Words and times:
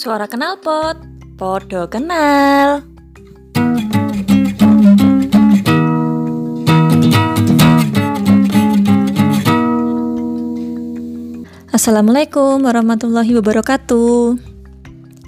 Suara 0.00 0.24
kenal 0.24 0.56
pot, 0.56 0.96
podo 1.36 1.84
kenal. 1.84 2.80
Assalamualaikum 11.68 12.64
warahmatullahi 12.64 13.28
wabarakatuh. 13.36 14.40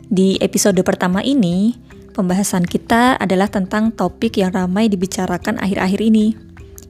Di 0.08 0.40
episode 0.40 0.80
pertama 0.80 1.20
ini, 1.20 1.76
pembahasan 2.16 2.64
kita 2.64 3.20
adalah 3.20 3.52
tentang 3.52 3.92
topik 3.92 4.40
yang 4.40 4.56
ramai 4.56 4.88
dibicarakan 4.88 5.60
akhir-akhir 5.60 6.00
ini. 6.00 6.32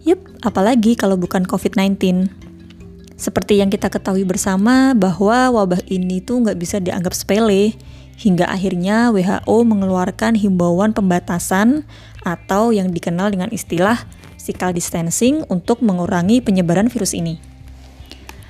Yup, 0.06 0.22
apalagi 0.46 0.94
kalau 0.94 1.18
bukan 1.18 1.42
COVID-19. 1.42 2.41
Seperti 3.22 3.62
yang 3.62 3.70
kita 3.70 3.86
ketahui 3.86 4.26
bersama 4.26 4.98
bahwa 4.98 5.54
wabah 5.54 5.78
ini 5.86 6.18
tuh 6.18 6.42
nggak 6.42 6.58
bisa 6.58 6.82
dianggap 6.82 7.14
sepele, 7.14 7.78
hingga 8.18 8.50
akhirnya 8.50 9.14
WHO 9.14 9.62
mengeluarkan 9.62 10.34
himbauan 10.34 10.90
pembatasan 10.90 11.86
atau 12.26 12.74
yang 12.74 12.90
dikenal 12.90 13.30
dengan 13.30 13.46
istilah 13.54 14.10
physical 14.34 14.74
distancing 14.74 15.46
untuk 15.46 15.86
mengurangi 15.86 16.42
penyebaran 16.42 16.90
virus 16.90 17.14
ini. 17.14 17.38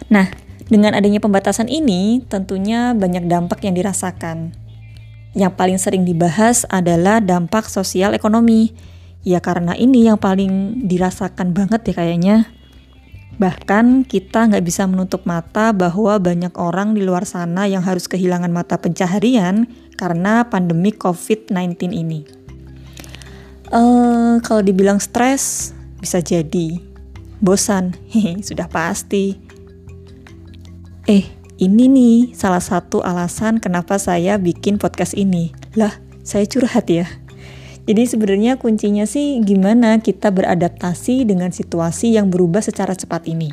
Nah, 0.08 0.32
dengan 0.72 0.96
adanya 0.96 1.20
pembatasan 1.20 1.68
ini, 1.68 2.24
tentunya 2.32 2.96
banyak 2.96 3.28
dampak 3.28 3.60
yang 3.68 3.76
dirasakan. 3.76 4.56
Yang 5.36 5.52
paling 5.52 5.76
sering 5.76 6.08
dibahas 6.08 6.64
adalah 6.72 7.20
dampak 7.20 7.68
sosial 7.68 8.16
ekonomi. 8.16 8.72
Ya 9.20 9.44
karena 9.44 9.76
ini 9.76 10.08
yang 10.08 10.16
paling 10.16 10.80
dirasakan 10.88 11.52
banget 11.52 11.92
ya 11.92 11.94
kayaknya. 12.00 12.61
Bahkan 13.42 14.06
kita 14.06 14.46
nggak 14.46 14.62
bisa 14.62 14.86
menutup 14.86 15.26
mata 15.26 15.74
bahwa 15.74 16.14
banyak 16.22 16.54
orang 16.54 16.94
di 16.94 17.02
luar 17.02 17.26
sana 17.26 17.66
yang 17.66 17.82
harus 17.82 18.06
kehilangan 18.06 18.54
mata 18.54 18.78
pencaharian 18.78 19.66
karena 19.98 20.46
pandemi 20.46 20.94
COVID-19 20.94 21.90
ini. 21.90 22.22
Uh, 23.74 24.38
kalau 24.46 24.62
dibilang 24.62 25.02
stres, 25.02 25.74
bisa 25.98 26.22
jadi. 26.22 26.78
Bosan, 27.42 27.98
sudah 28.46 28.70
pasti. 28.70 29.34
Eh, 31.10 31.26
ini 31.58 31.90
nih 31.90 32.38
salah 32.38 32.62
satu 32.62 33.02
alasan 33.02 33.58
kenapa 33.58 33.98
saya 33.98 34.38
bikin 34.38 34.78
podcast 34.78 35.18
ini. 35.18 35.50
Lah, 35.74 35.98
saya 36.22 36.46
curhat 36.46 36.86
ya. 36.86 37.10
Jadi 37.82 38.02
sebenarnya 38.06 38.62
kuncinya 38.62 39.02
sih 39.02 39.42
gimana 39.42 39.98
kita 39.98 40.30
beradaptasi 40.30 41.26
dengan 41.26 41.50
situasi 41.50 42.14
yang 42.14 42.30
berubah 42.30 42.62
secara 42.62 42.94
cepat 42.94 43.26
ini. 43.26 43.50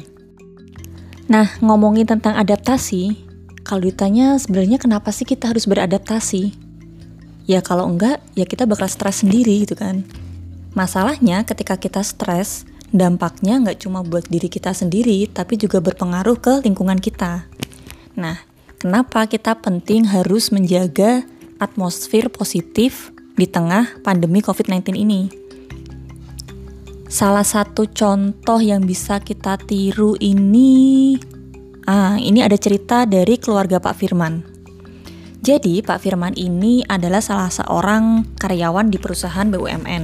Nah, 1.30 1.50
ngomongin 1.62 2.06
tentang 2.06 2.38
adaptasi, 2.38 3.18
kalau 3.66 3.86
ditanya 3.86 4.38
sebenarnya 4.38 4.82
kenapa 4.82 5.10
sih 5.14 5.26
kita 5.26 5.50
harus 5.50 5.66
beradaptasi? 5.66 6.54
Ya 7.50 7.66
kalau 7.66 7.90
enggak, 7.90 8.22
ya 8.38 8.46
kita 8.46 8.70
bakal 8.70 8.86
stres 8.86 9.26
sendiri 9.26 9.66
gitu 9.66 9.74
kan. 9.74 10.06
Masalahnya 10.78 11.42
ketika 11.50 11.82
kita 11.82 12.06
stres, 12.06 12.66
dampaknya 12.94 13.58
nggak 13.62 13.86
cuma 13.86 14.06
buat 14.06 14.30
diri 14.30 14.50
kita 14.50 14.74
sendiri, 14.74 15.26
tapi 15.30 15.58
juga 15.58 15.82
berpengaruh 15.82 16.38
ke 16.38 16.54
lingkungan 16.66 17.02
kita. 17.02 17.50
Nah, 18.14 18.42
kenapa 18.78 19.26
kita 19.26 19.58
penting 19.58 20.10
harus 20.10 20.54
menjaga 20.54 21.26
atmosfer 21.58 22.30
positif 22.30 23.14
di 23.40 23.48
tengah 23.48 24.04
pandemi 24.04 24.44
COVID-19 24.44 25.00
ini. 25.00 25.32
Salah 27.08 27.48
satu 27.48 27.88
contoh 27.88 28.60
yang 28.60 28.84
bisa 28.84 29.24
kita 29.24 29.56
tiru 29.56 30.20
ini, 30.20 31.16
ah, 31.88 32.20
ini 32.20 32.44
ada 32.44 32.60
cerita 32.60 33.08
dari 33.08 33.40
keluarga 33.40 33.80
Pak 33.80 33.96
Firman. 33.96 34.44
Jadi, 35.40 35.80
Pak 35.80 36.04
Firman 36.04 36.36
ini 36.36 36.84
adalah 36.84 37.24
salah 37.24 37.48
seorang 37.48 38.36
karyawan 38.36 38.92
di 38.92 39.00
perusahaan 39.00 39.48
BUMN. 39.48 40.04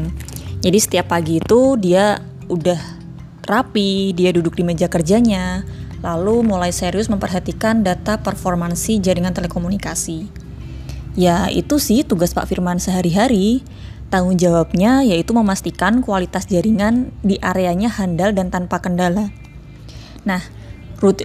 Jadi, 0.63 0.77
setiap 0.79 1.11
pagi 1.11 1.43
itu 1.43 1.75
dia 1.75 2.17
udah 2.47 2.79
rapi, 3.45 4.15
dia 4.17 4.33
duduk 4.33 4.57
di 4.57 4.65
meja 4.65 4.89
kerjanya, 4.89 5.61
lalu 6.01 6.41
mulai 6.41 6.73
serius 6.73 7.11
memperhatikan 7.11 7.85
data 7.85 8.17
performansi 8.17 8.97
jaringan 8.97 9.35
telekomunikasi. 9.35 10.44
Ya 11.15 11.47
itu 11.47 11.79
sih 11.79 12.03
tugas 12.03 12.35
Pak 12.35 12.51
Firman 12.51 12.77
sehari-hari. 12.83 13.63
Tanggung 14.11 14.35
jawabnya 14.35 15.01
yaitu 15.01 15.31
memastikan 15.31 16.03
kualitas 16.03 16.45
jaringan 16.45 17.15
di 17.23 17.39
areanya 17.41 17.89
handal 17.89 18.35
dan 18.35 18.51
tanpa 18.51 18.83
kendala. 18.83 19.31
Nah, 20.27 20.43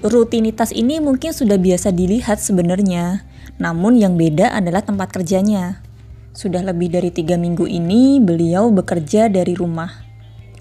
rutinitas 0.07 0.71
ini 0.71 1.03
mungkin 1.03 1.35
sudah 1.35 1.61
biasa 1.61 1.93
dilihat 1.93 2.41
sebenarnya, 2.41 3.27
namun 3.61 3.99
yang 3.99 4.17
beda 4.17 4.55
adalah 4.55 4.81
tempat 4.81 5.13
kerjanya. 5.13 5.85
Sudah 6.33 6.63
lebih 6.63 6.95
dari 6.95 7.11
tiga 7.11 7.35
minggu 7.37 7.67
ini 7.67 8.23
beliau 8.23 8.71
bekerja 8.71 9.27
dari 9.29 9.53
rumah. 9.59 10.07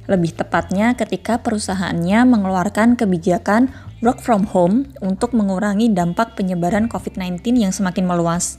Lebih 0.09 0.41
tepatnya 0.41 0.97
ketika 0.97 1.37
perusahaannya 1.45 2.25
mengeluarkan 2.25 2.97
kebijakan 2.97 3.69
work 4.01 4.25
from 4.25 4.49
home 4.49 4.89
untuk 5.05 5.37
mengurangi 5.37 5.93
dampak 5.93 6.33
penyebaran 6.33 6.89
COVID-19 6.89 7.61
yang 7.61 7.69
semakin 7.69 8.09
meluas. 8.09 8.57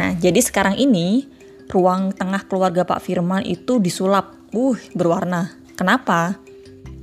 Nah, 0.00 0.16
jadi 0.16 0.40
sekarang 0.40 0.80
ini 0.80 1.28
ruang 1.68 2.16
tengah 2.16 2.48
keluarga 2.48 2.88
Pak 2.88 3.04
Firman 3.04 3.44
itu 3.44 3.76
disulap, 3.76 4.32
uh, 4.56 4.76
berwarna. 4.96 5.52
Kenapa? 5.76 6.40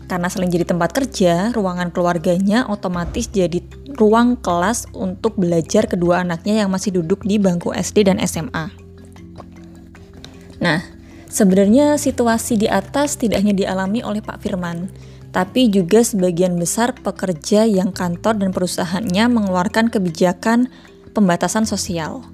Karena 0.10 0.34
selain 0.34 0.50
jadi 0.50 0.66
tempat 0.66 0.98
kerja, 0.98 1.54
ruangan 1.54 1.94
keluarganya 1.94 2.66
otomatis 2.66 3.30
jadi 3.30 3.62
ruang 4.02 4.40
kelas 4.42 4.90
untuk 4.98 5.38
belajar 5.38 5.86
kedua 5.86 6.26
anaknya 6.26 6.66
yang 6.66 6.74
masih 6.74 6.98
duduk 6.98 7.22
di 7.22 7.38
bangku 7.38 7.70
SD 7.70 8.10
dan 8.10 8.18
SMA. 8.26 8.74
Nah, 10.58 10.82
sebenarnya 11.30 12.02
situasi 12.02 12.58
di 12.58 12.66
atas 12.66 13.20
tidak 13.22 13.46
hanya 13.46 13.54
dialami 13.54 14.02
oleh 14.02 14.26
Pak 14.26 14.42
Firman, 14.42 14.90
tapi 15.30 15.70
juga 15.70 16.02
sebagian 16.02 16.58
besar 16.58 16.98
pekerja 16.98 17.68
yang 17.68 17.94
kantor 17.94 18.42
dan 18.42 18.50
perusahaannya 18.56 19.26
mengeluarkan 19.28 19.94
kebijakan 19.94 20.72
pembatasan 21.12 21.68
sosial. 21.68 22.26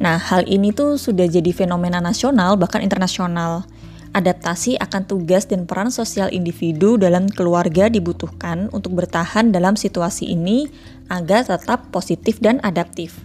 Nah, 0.00 0.16
hal 0.16 0.48
ini 0.48 0.72
tuh 0.72 0.96
sudah 0.96 1.28
jadi 1.28 1.52
fenomena 1.52 2.00
nasional 2.00 2.56
bahkan 2.56 2.80
internasional. 2.80 3.68
Adaptasi 4.10 4.74
akan 4.80 5.06
tugas 5.06 5.46
dan 5.46 5.70
peran 5.70 5.94
sosial 5.94 6.32
individu 6.34 6.98
dalam 6.98 7.30
keluarga 7.30 7.86
dibutuhkan 7.86 8.66
untuk 8.74 8.98
bertahan 8.98 9.54
dalam 9.54 9.78
situasi 9.78 10.34
ini 10.34 10.66
agar 11.06 11.46
tetap 11.46 11.94
positif 11.94 12.42
dan 12.42 12.58
adaptif. 12.66 13.22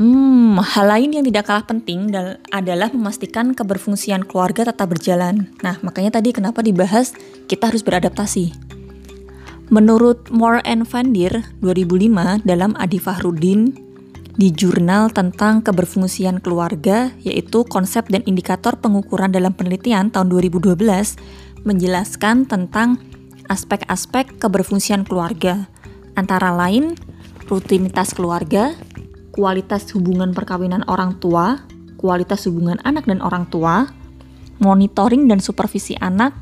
Hmm, 0.00 0.56
hal 0.56 0.88
lain 0.88 1.20
yang 1.20 1.24
tidak 1.28 1.52
kalah 1.52 1.68
penting 1.68 2.08
adalah 2.48 2.88
memastikan 2.90 3.52
keberfungsian 3.52 4.24
keluarga 4.24 4.72
tetap 4.72 4.88
berjalan. 4.88 5.52
Nah, 5.60 5.76
makanya 5.84 6.16
tadi 6.16 6.32
kenapa 6.32 6.64
dibahas 6.64 7.12
kita 7.50 7.68
harus 7.68 7.84
beradaptasi. 7.84 8.56
Menurut 9.68 10.32
Moore 10.32 10.64
and 10.64 10.88
Van 10.88 11.12
Dier 11.12 11.44
2005 11.60 12.42
dalam 12.48 12.72
Adi 12.80 12.98
Fahrudin 12.98 13.91
di 14.36 14.48
jurnal 14.52 15.12
tentang 15.12 15.60
keberfungsian 15.60 16.40
keluarga, 16.40 17.12
yaitu 17.20 17.68
konsep 17.68 18.08
dan 18.08 18.24
indikator 18.24 18.80
pengukuran 18.80 19.28
dalam 19.28 19.52
penelitian 19.52 20.08
tahun 20.08 20.32
2012, 20.32 20.76
menjelaskan 21.68 22.48
tentang 22.48 22.96
aspek-aspek 23.52 24.40
keberfungsian 24.40 25.04
keluarga, 25.04 25.68
antara 26.16 26.48
lain 26.52 26.96
rutinitas 27.44 28.16
keluarga, 28.16 28.72
kualitas 29.36 29.92
hubungan 29.92 30.32
perkawinan 30.32 30.80
orang 30.88 31.20
tua, 31.20 31.60
kualitas 32.00 32.48
hubungan 32.48 32.80
anak 32.88 33.04
dan 33.04 33.20
orang 33.20 33.44
tua, 33.52 33.92
monitoring 34.56 35.28
dan 35.28 35.44
supervisi 35.44 35.92
anak, 36.00 36.32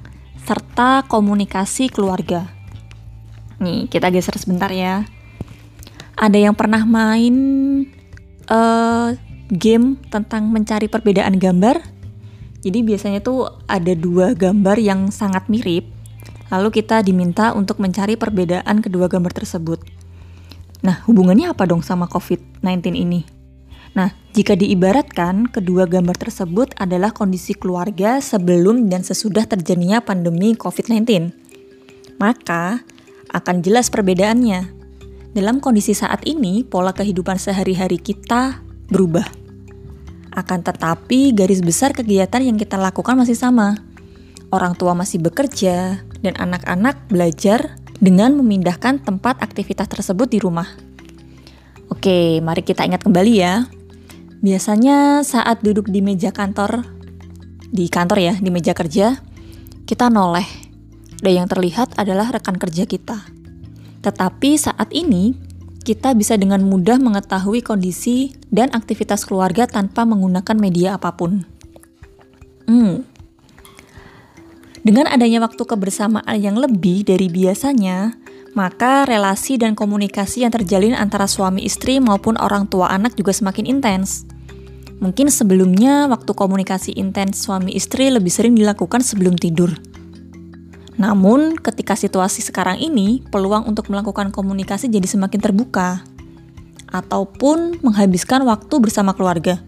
serta 0.46 1.02
komunikasi 1.10 1.90
keluarga. 1.90 2.46
Nih, 3.60 3.90
kita 3.90 4.08
geser 4.08 4.38
sebentar 4.38 4.72
ya 4.72 5.04
ada 6.20 6.36
yang 6.36 6.52
pernah 6.52 6.84
main 6.84 7.36
uh, 8.52 9.16
game 9.48 9.96
tentang 10.12 10.52
mencari 10.52 10.86
perbedaan 10.86 11.40
gambar? 11.40 11.80
Jadi 12.60 12.84
biasanya 12.84 13.24
tuh 13.24 13.48
ada 13.64 13.96
dua 13.96 14.36
gambar 14.36 14.76
yang 14.76 15.08
sangat 15.08 15.48
mirip, 15.48 15.88
lalu 16.52 16.68
kita 16.68 17.00
diminta 17.00 17.56
untuk 17.56 17.80
mencari 17.80 18.20
perbedaan 18.20 18.84
kedua 18.84 19.08
gambar 19.08 19.32
tersebut. 19.32 19.80
Nah, 20.84 21.00
hubungannya 21.08 21.48
apa 21.48 21.64
dong 21.64 21.80
sama 21.80 22.04
COVID-19 22.04 23.00
ini? 23.00 23.24
Nah, 23.96 24.12
jika 24.36 24.54
diibaratkan, 24.54 25.48
kedua 25.48 25.88
gambar 25.88 26.20
tersebut 26.20 26.76
adalah 26.76 27.16
kondisi 27.16 27.56
keluarga 27.56 28.20
sebelum 28.20 28.92
dan 28.92 29.02
sesudah 29.02 29.48
terjadinya 29.48 30.04
pandemi 30.04 30.52
COVID-19. 30.52 31.32
Maka, 32.20 32.84
akan 33.32 33.56
jelas 33.64 33.88
perbedaannya. 33.88 34.79
Dalam 35.30 35.62
kondisi 35.62 35.94
saat 35.94 36.26
ini, 36.26 36.66
pola 36.66 36.90
kehidupan 36.90 37.38
sehari-hari 37.38 38.02
kita 38.02 38.66
berubah. 38.90 39.22
Akan 40.34 40.66
tetapi, 40.66 41.30
garis 41.30 41.62
besar 41.62 41.94
kegiatan 41.94 42.42
yang 42.42 42.58
kita 42.58 42.74
lakukan 42.74 43.14
masih 43.14 43.38
sama. 43.38 43.78
Orang 44.50 44.74
tua 44.74 44.90
masih 44.98 45.22
bekerja, 45.22 46.02
dan 46.18 46.34
anak-anak 46.34 47.06
belajar 47.06 47.78
dengan 48.02 48.34
memindahkan 48.42 49.06
tempat 49.06 49.38
aktivitas 49.38 49.86
tersebut 49.86 50.26
di 50.26 50.42
rumah. 50.42 50.66
Oke, 51.94 52.42
mari 52.42 52.66
kita 52.66 52.82
ingat 52.82 53.06
kembali 53.06 53.32
ya. 53.38 53.70
Biasanya 54.42 55.22
saat 55.22 55.62
duduk 55.62 55.86
di 55.94 56.02
meja 56.02 56.34
kantor, 56.34 56.82
di 57.70 57.86
kantor 57.86 58.18
ya, 58.18 58.34
di 58.34 58.50
meja 58.50 58.74
kerja, 58.74 59.14
kita 59.86 60.10
noleh. 60.10 60.46
Dan 61.22 61.44
yang 61.44 61.46
terlihat 61.46 61.94
adalah 62.02 62.34
rekan 62.34 62.58
kerja 62.58 62.82
kita. 62.82 63.39
Tetapi 64.00 64.56
saat 64.56 64.88
ini, 64.92 65.36
kita 65.80 66.12
bisa 66.12 66.36
dengan 66.36 66.60
mudah 66.64 67.00
mengetahui 67.00 67.64
kondisi 67.64 68.36
dan 68.52 68.72
aktivitas 68.72 69.24
keluarga 69.24 69.64
tanpa 69.64 70.04
menggunakan 70.04 70.56
media 70.56 70.96
apa 70.96 71.16
pun. 71.16 71.44
Hmm. 72.68 73.04
Dengan 74.80 75.08
adanya 75.12 75.44
waktu 75.44 75.60
kebersamaan 75.60 76.36
yang 76.40 76.56
lebih 76.56 77.04
dari 77.04 77.28
biasanya, 77.28 78.16
maka 78.56 79.04
relasi 79.04 79.60
dan 79.60 79.76
komunikasi 79.76 80.42
yang 80.42 80.52
terjalin 80.52 80.96
antara 80.96 81.28
suami 81.28 81.68
istri 81.68 82.00
maupun 82.00 82.40
orang 82.40 82.66
tua 82.66 82.88
anak 82.88 83.12
juga 83.14 83.36
semakin 83.36 83.68
intens. 83.68 84.24
Mungkin 85.00 85.32
sebelumnya 85.32 86.08
waktu 86.12 86.32
komunikasi 86.36 86.92
intens 86.96 87.40
suami 87.40 87.72
istri 87.72 88.12
lebih 88.12 88.28
sering 88.28 88.52
dilakukan 88.52 89.00
sebelum 89.00 89.36
tidur. 89.36 89.72
Namun, 91.00 91.56
ketika 91.56 91.96
situasi 91.96 92.44
sekarang 92.44 92.76
ini, 92.76 93.24
peluang 93.32 93.64
untuk 93.64 93.88
melakukan 93.88 94.28
komunikasi 94.28 94.92
jadi 94.92 95.08
semakin 95.08 95.40
terbuka, 95.40 96.04
ataupun 96.92 97.80
menghabiskan 97.80 98.44
waktu 98.44 98.74
bersama 98.84 99.16
keluarga. 99.16 99.64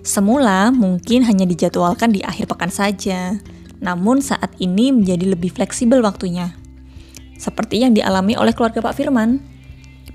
Semula 0.00 0.72
mungkin 0.72 1.28
hanya 1.28 1.44
dijadwalkan 1.44 2.16
di 2.16 2.24
akhir 2.24 2.48
pekan 2.48 2.72
saja, 2.72 3.36
namun 3.84 4.24
saat 4.24 4.56
ini 4.56 4.88
menjadi 4.88 5.36
lebih 5.36 5.52
fleksibel 5.52 6.00
waktunya. 6.00 6.56
Seperti 7.36 7.84
yang 7.84 7.92
dialami 7.92 8.32
oleh 8.32 8.56
keluarga 8.56 8.80
Pak 8.80 8.96
Firman 8.96 9.58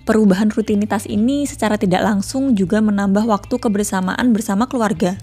Perubahan 0.03 0.51
rutinitas 0.51 1.07
ini 1.07 1.47
secara 1.47 1.79
tidak 1.79 2.03
langsung 2.03 2.59
juga 2.59 2.83
menambah 2.83 3.23
waktu 3.23 3.55
kebersamaan 3.55 4.35
bersama 4.35 4.67
keluarga. 4.67 5.15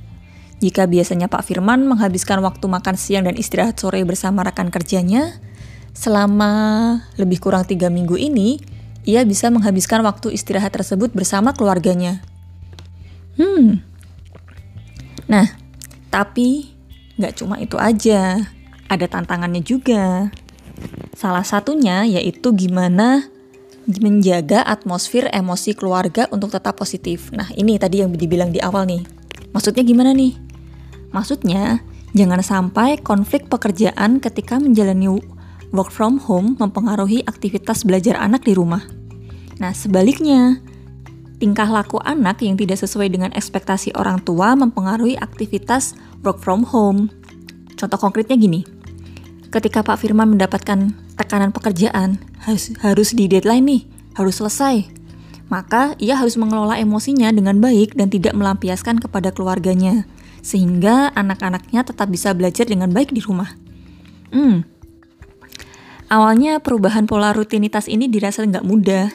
Jika 0.60 0.84
biasanya 0.84 1.32
Pak 1.32 1.48
Firman 1.48 1.88
menghabiskan 1.88 2.44
waktu 2.44 2.68
makan 2.68 2.96
siang 3.00 3.24
dan 3.24 3.32
istirahat 3.40 3.80
sore 3.80 4.04
bersama 4.04 4.44
rekan 4.44 4.68
kerjanya, 4.68 5.40
selama 5.96 6.52
lebih 7.16 7.40
kurang 7.40 7.64
tiga 7.64 7.88
minggu 7.88 8.20
ini, 8.20 8.60
ia 9.08 9.24
bisa 9.24 9.48
menghabiskan 9.48 10.04
waktu 10.04 10.36
istirahat 10.36 10.76
tersebut 10.76 11.16
bersama 11.16 11.56
keluarganya. 11.56 12.20
Hmm. 13.40 13.80
Nah, 15.24 15.48
tapi 16.12 16.76
nggak 17.16 17.40
cuma 17.40 17.56
itu 17.56 17.80
aja, 17.80 18.52
ada 18.84 19.06
tantangannya 19.08 19.64
juga. 19.64 20.28
Salah 21.16 21.44
satunya 21.44 22.04
yaitu 22.04 22.52
gimana 22.52 23.32
menjaga 23.88 24.60
atmosfer 24.60 25.32
emosi 25.32 25.72
keluarga 25.72 26.28
untuk 26.28 26.52
tetap 26.52 26.76
positif. 26.76 27.32
Nah, 27.32 27.48
ini 27.56 27.80
tadi 27.80 28.04
yang 28.04 28.12
dibilang 28.12 28.52
di 28.52 28.60
awal 28.60 28.84
nih. 28.84 29.02
Maksudnya 29.56 29.82
gimana 29.82 30.12
nih? 30.12 30.49
Maksudnya, 31.10 31.82
jangan 32.14 32.42
sampai 32.42 32.98
konflik 33.02 33.50
pekerjaan 33.50 34.22
ketika 34.22 34.58
menjalani 34.58 35.20
work 35.74 35.90
from 35.90 36.18
home 36.18 36.58
mempengaruhi 36.58 37.22
aktivitas 37.26 37.86
belajar 37.86 38.18
anak 38.18 38.46
di 38.46 38.54
rumah. 38.54 38.82
Nah, 39.58 39.74
sebaliknya, 39.74 40.58
tingkah 41.38 41.68
laku 41.68 41.98
anak 42.02 42.42
yang 42.42 42.54
tidak 42.58 42.78
sesuai 42.80 43.10
dengan 43.10 43.30
ekspektasi 43.34 43.94
orang 43.94 44.22
tua 44.22 44.54
mempengaruhi 44.54 45.18
aktivitas 45.18 45.94
work 46.22 46.38
from 46.42 46.66
home. 46.66 47.10
Contoh 47.74 47.96
konkretnya 47.96 48.36
gini, 48.36 48.66
ketika 49.48 49.80
Pak 49.80 50.04
Firman 50.04 50.36
mendapatkan 50.36 50.94
tekanan 51.16 51.50
pekerjaan, 51.50 52.20
harus, 52.44 52.72
harus 52.80 53.12
di 53.12 53.26
deadline 53.26 53.64
nih, 53.66 53.82
harus 54.16 54.38
selesai. 54.38 54.88
Maka 55.50 55.98
ia 55.98 56.14
harus 56.14 56.38
mengelola 56.38 56.78
emosinya 56.78 57.34
dengan 57.34 57.58
baik 57.58 57.98
dan 57.98 58.06
tidak 58.06 58.38
melampiaskan 58.38 59.02
kepada 59.02 59.34
keluarganya, 59.34 60.06
sehingga 60.40 61.12
anak-anaknya 61.12 61.84
tetap 61.84 62.08
bisa 62.08 62.32
belajar 62.32 62.68
dengan 62.68 62.92
baik 62.92 63.12
di 63.12 63.20
rumah. 63.24 63.52
Hmm. 64.32 64.64
Awalnya 66.10 66.58
perubahan 66.58 67.06
pola 67.06 67.30
rutinitas 67.30 67.86
ini 67.86 68.10
dirasa 68.10 68.42
nggak 68.42 68.66
mudah. 68.66 69.06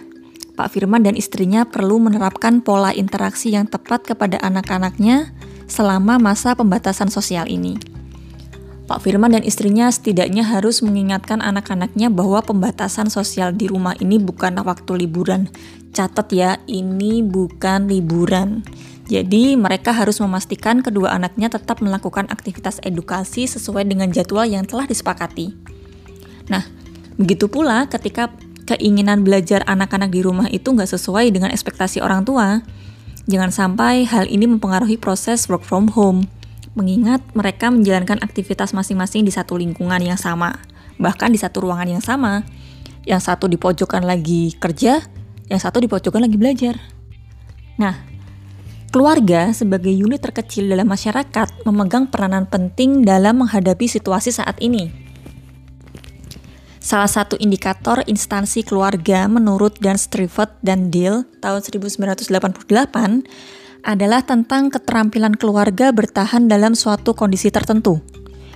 Pak 0.55 0.71
Firman 0.71 1.03
dan 1.03 1.19
istrinya 1.19 1.67
perlu 1.67 1.99
menerapkan 1.99 2.63
pola 2.63 2.95
interaksi 2.95 3.51
yang 3.51 3.67
tepat 3.67 4.07
kepada 4.07 4.39
anak-anaknya 4.39 5.35
selama 5.67 6.15
masa 6.15 6.55
pembatasan 6.55 7.11
sosial 7.11 7.51
ini. 7.51 7.75
Pak 8.85 9.01
Firman 9.01 9.33
dan 9.33 9.41
istrinya 9.41 9.89
setidaknya 9.89 10.45
harus 10.45 10.85
mengingatkan 10.85 11.41
anak-anaknya 11.41 12.13
bahwa 12.13 12.39
pembatasan 12.45 13.09
sosial 13.09 13.51
di 13.51 13.65
rumah 13.65 13.97
ini 13.97 14.21
bukan 14.21 14.61
waktu 14.61 15.03
liburan. 15.03 15.49
Catat 15.89 16.29
ya, 16.29 16.61
ini 16.69 17.25
bukan 17.25 17.89
liburan. 17.89 18.61
Jadi 19.05 19.53
mereka 19.53 19.93
harus 19.93 20.17
memastikan 20.17 20.81
kedua 20.81 21.13
anaknya 21.13 21.53
tetap 21.53 21.77
melakukan 21.81 22.25
aktivitas 22.33 22.81
edukasi 22.81 23.45
sesuai 23.45 23.85
dengan 23.85 24.09
jadwal 24.09 24.49
yang 24.49 24.65
telah 24.65 24.89
disepakati. 24.89 25.53
Nah, 26.49 26.65
begitu 27.13 27.45
pula 27.45 27.85
ketika 27.85 28.33
keinginan 28.65 29.21
belajar 29.21 29.61
anak-anak 29.69 30.09
di 30.09 30.25
rumah 30.25 30.49
itu 30.49 30.73
nggak 30.73 30.89
sesuai 30.89 31.29
dengan 31.29 31.53
ekspektasi 31.53 32.01
orang 32.01 32.25
tua, 32.25 32.65
jangan 33.29 33.53
sampai 33.53 34.09
hal 34.09 34.25
ini 34.25 34.49
mempengaruhi 34.49 34.97
proses 34.97 35.45
work 35.45 35.61
from 35.61 35.93
home 35.93 36.25
mengingat 36.75 37.23
mereka 37.31 37.71
menjalankan 37.71 38.19
aktivitas 38.19 38.75
masing-masing 38.75 39.23
di 39.23 39.31
satu 39.31 39.55
lingkungan 39.55 39.97
yang 40.03 40.19
sama, 40.19 40.59
bahkan 40.99 41.31
di 41.31 41.39
satu 41.39 41.63
ruangan 41.63 41.87
yang 41.97 42.03
sama. 42.03 42.43
Yang 43.05 43.31
satu 43.31 43.45
di 43.45 43.55
pojokan 43.55 44.03
lagi 44.03 44.57
kerja, 44.57 44.97
yang 45.47 45.61
satu 45.61 45.77
di 45.77 45.87
pojokan 45.87 46.25
lagi 46.25 46.35
belajar. 46.41 46.75
Nah, 47.77 48.14
keluarga 48.95 49.51
sebagai 49.51 49.91
unit 49.91 50.23
terkecil 50.23 50.71
dalam 50.71 50.87
masyarakat 50.87 51.67
memegang 51.67 52.07
peranan 52.07 52.47
penting 52.47 53.03
dalam 53.03 53.43
menghadapi 53.43 53.91
situasi 53.91 54.31
saat 54.31 54.55
ini. 54.63 54.87
Salah 56.79 57.11
satu 57.11 57.35
indikator 57.43 58.07
instansi 58.07 58.63
keluarga 58.63 59.27
menurut 59.27 59.75
Dan 59.83 59.99
Strivett 59.99 60.55
dan 60.63 60.95
Deal 60.95 61.27
tahun 61.43 61.59
1988 61.91 62.23
adalah 63.83 64.23
tentang 64.23 64.71
keterampilan 64.71 65.35
keluarga 65.35 65.91
bertahan 65.91 66.47
dalam 66.47 66.71
suatu 66.71 67.11
kondisi 67.11 67.51
tertentu, 67.51 67.99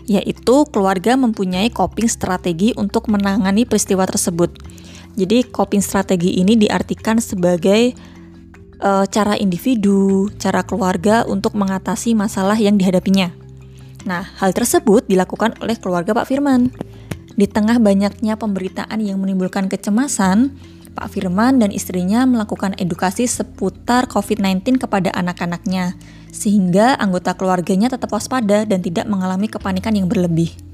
yaitu 0.07 0.63
keluarga 0.71 1.19
mempunyai 1.19 1.67
coping 1.67 2.07
strategi 2.07 2.71
untuk 2.79 3.11
menangani 3.11 3.67
peristiwa 3.67 4.07
tersebut. 4.07 4.55
Jadi, 5.19 5.43
coping 5.51 5.83
strategi 5.83 6.39
ini 6.39 6.55
diartikan 6.55 7.19
sebagai 7.19 7.91
uh, 8.79 9.05
cara 9.07 9.35
individu, 9.35 10.31
cara 10.39 10.63
keluarga 10.63 11.23
untuk 11.27 11.55
mengatasi 11.55 12.15
masalah 12.15 12.55
yang 12.55 12.79
dihadapinya. 12.79 13.31
Nah, 14.07 14.23
hal 14.39 14.55
tersebut 14.55 15.05
dilakukan 15.05 15.59
oleh 15.59 15.75
keluarga 15.75 16.15
Pak 16.15 16.27
Firman. 16.27 16.71
Di 17.35 17.47
tengah 17.47 17.79
banyaknya 17.79 18.35
pemberitaan 18.35 18.99
yang 18.99 19.19
menimbulkan 19.23 19.71
kecemasan, 19.71 20.55
Pak 20.91 21.15
Firman 21.15 21.63
dan 21.63 21.71
istrinya 21.71 22.27
melakukan 22.27 22.75
edukasi 22.75 23.23
seputar 23.23 24.11
COVID-19 24.11 24.83
kepada 24.83 25.15
anak-anaknya, 25.15 25.95
sehingga 26.35 26.99
anggota 26.99 27.35
keluarganya 27.39 27.87
tetap 27.87 28.11
waspada 28.11 28.67
dan 28.67 28.83
tidak 28.83 29.07
mengalami 29.07 29.47
kepanikan 29.47 29.95
yang 29.95 30.11
berlebih. 30.11 30.68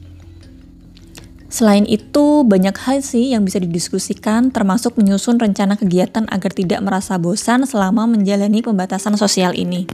Selain 1.55 1.87
itu, 1.87 2.43
banyak 2.43 2.75
hal 2.83 2.99
sih 2.99 3.31
yang 3.31 3.47
bisa 3.47 3.63
didiskusikan, 3.63 4.51
termasuk 4.51 4.99
menyusun 4.99 5.39
rencana 5.39 5.79
kegiatan 5.79 6.27
agar 6.27 6.51
tidak 6.51 6.83
merasa 6.83 7.15
bosan 7.15 7.63
selama 7.63 8.03
menjalani 8.11 8.59
pembatasan 8.59 9.15
sosial 9.15 9.55
ini. 9.55 9.87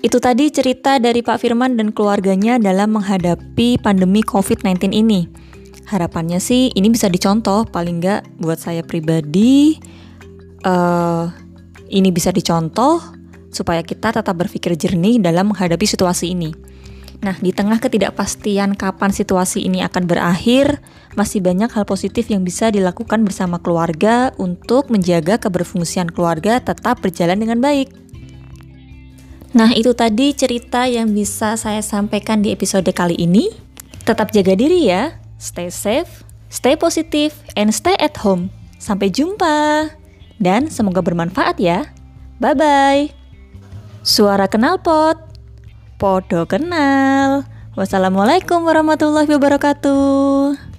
Itu 0.00 0.24
tadi 0.24 0.48
cerita 0.48 0.96
dari 0.96 1.20
Pak 1.20 1.36
Firman 1.36 1.76
dan 1.76 1.92
keluarganya 1.92 2.56
dalam 2.56 2.96
menghadapi 2.96 3.76
pandemi 3.84 4.24
COVID-19 4.24 4.96
ini. 4.96 5.28
Harapannya 5.92 6.40
sih 6.40 6.72
ini 6.72 6.88
bisa 6.88 7.12
dicontoh, 7.12 7.68
paling 7.68 8.00
nggak 8.00 8.40
buat 8.40 8.56
saya 8.56 8.80
pribadi 8.80 9.76
uh, 10.64 11.28
ini 11.92 12.08
bisa 12.08 12.32
dicontoh 12.32 13.04
supaya 13.52 13.84
kita 13.84 14.16
tetap 14.16 14.32
berpikir 14.32 14.80
jernih 14.80 15.20
dalam 15.20 15.52
menghadapi 15.52 15.84
situasi 15.84 16.32
ini. 16.32 16.71
Nah, 17.22 17.38
di 17.38 17.54
tengah 17.54 17.78
ketidakpastian 17.78 18.74
kapan 18.74 19.14
situasi 19.14 19.62
ini 19.62 19.78
akan 19.86 20.10
berakhir, 20.10 20.82
masih 21.14 21.38
banyak 21.38 21.70
hal 21.70 21.86
positif 21.86 22.26
yang 22.26 22.42
bisa 22.42 22.74
dilakukan 22.74 23.22
bersama 23.22 23.62
keluarga 23.62 24.34
untuk 24.42 24.90
menjaga 24.90 25.38
keberfungsian 25.38 26.10
keluarga 26.10 26.58
tetap 26.58 26.98
berjalan 26.98 27.38
dengan 27.38 27.62
baik. 27.62 27.94
Nah, 29.54 29.70
itu 29.70 29.94
tadi 29.94 30.34
cerita 30.34 30.90
yang 30.90 31.14
bisa 31.14 31.54
saya 31.54 31.78
sampaikan 31.78 32.42
di 32.42 32.50
episode 32.50 32.90
kali 32.90 33.14
ini. 33.14 33.54
Tetap 34.02 34.34
jaga 34.34 34.58
diri 34.58 34.90
ya. 34.90 35.14
Stay 35.38 35.70
safe, 35.70 36.26
stay 36.50 36.74
positive, 36.74 37.38
and 37.54 37.70
stay 37.70 37.94
at 38.02 38.18
home. 38.18 38.50
Sampai 38.82 39.14
jumpa. 39.14 39.94
Dan 40.42 40.66
semoga 40.74 40.98
bermanfaat 40.98 41.62
ya. 41.62 41.86
Bye-bye. 42.42 43.14
Suara 44.02 44.50
kenal 44.50 44.82
pot. 44.82 45.31
Podo 46.02 46.50
kenal. 46.50 47.46
Wassalamualaikum 47.78 48.66
warahmatullahi 48.66 49.30
wabarakatuh. 49.38 50.71